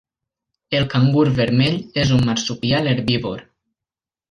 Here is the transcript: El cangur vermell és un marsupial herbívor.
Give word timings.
El 0.79 0.87
cangur 0.93 1.25
vermell 1.41 1.77
és 2.05 2.15
un 2.17 2.25
marsupial 2.31 2.91
herbívor. 2.95 3.47